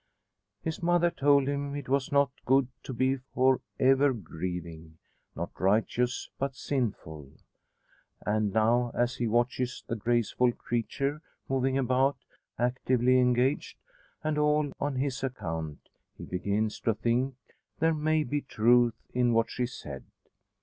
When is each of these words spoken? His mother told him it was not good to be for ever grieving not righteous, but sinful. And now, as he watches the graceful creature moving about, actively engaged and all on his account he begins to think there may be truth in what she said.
His 0.63 0.81
mother 0.81 1.11
told 1.11 1.47
him 1.47 1.75
it 1.75 1.87
was 1.87 2.11
not 2.11 2.31
good 2.43 2.69
to 2.85 2.91
be 2.91 3.17
for 3.35 3.61
ever 3.79 4.13
grieving 4.13 4.97
not 5.35 5.51
righteous, 5.61 6.27
but 6.39 6.55
sinful. 6.55 7.31
And 8.25 8.51
now, 8.51 8.89
as 8.95 9.17
he 9.17 9.27
watches 9.27 9.83
the 9.85 9.95
graceful 9.95 10.53
creature 10.53 11.21
moving 11.47 11.77
about, 11.77 12.17
actively 12.57 13.19
engaged 13.19 13.77
and 14.23 14.39
all 14.39 14.71
on 14.79 14.95
his 14.95 15.23
account 15.23 15.87
he 16.17 16.25
begins 16.25 16.79
to 16.79 16.95
think 16.95 17.35
there 17.77 17.93
may 17.93 18.23
be 18.23 18.41
truth 18.41 18.95
in 19.13 19.33
what 19.33 19.51
she 19.51 19.67
said. 19.67 20.03